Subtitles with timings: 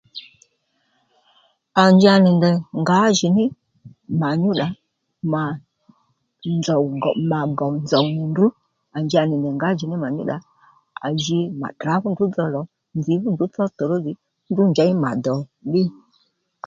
[1.83, 3.43] À nja nì ndèy ngǎjìní
[4.21, 4.67] mà nyúddà
[5.31, 5.43] mà
[6.63, 8.45] djòw gòw mà gòw nzòw nì ndrǔ
[8.97, 10.37] à njà nì ndèy ngǎjìní mà nyúddà
[11.05, 12.61] à ji mà tdrǎ fú ndrǔ dho lò
[12.97, 14.11] nzǐ fú ndrǔ thó tòrózì
[14.43, 15.35] fú ndrǔ njěy mà dò
[15.65, 15.83] ddí